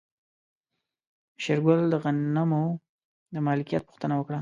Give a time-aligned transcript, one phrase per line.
[1.43, 2.63] شېرګل د غنمو
[3.33, 4.39] د مالکيت پوښتنه وکړه.